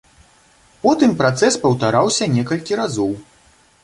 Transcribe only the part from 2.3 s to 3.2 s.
некалькі разоў.